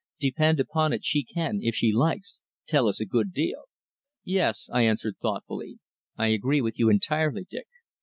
[0.19, 3.65] Depend upon it she can, if she likes, tell us a good deal."
[4.23, 5.77] "Yes," I answered thoughtfully,
[6.17, 7.67] "I agree with you entirely, Dick.